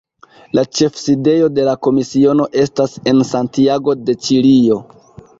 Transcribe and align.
La 0.59 0.61
ĉefsidejo 0.77 1.49
de 1.57 1.65
la 1.67 1.75
komisiono 1.87 2.47
estas 2.61 2.95
en 3.11 3.21
Santiago 3.33 3.95
de 4.07 4.17
Ĉilio. 4.29 4.79